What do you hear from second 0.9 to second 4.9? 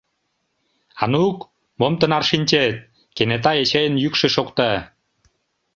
—Анук, мом тынар шинчет?— кенета Эчейын йӱкшӧ шокта.